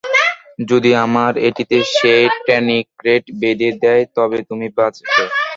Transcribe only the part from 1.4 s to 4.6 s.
এটিতে সেই টর্নিকেট বেধে দেই তবে